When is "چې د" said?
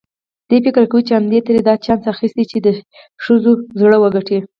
2.51-2.67